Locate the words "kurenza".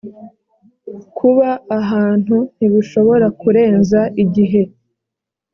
3.39-3.99